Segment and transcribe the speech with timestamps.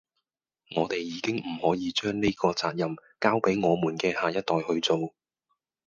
[0.75, 5.13] 我地已經唔可以將呢個責任交俾我們既下一代去做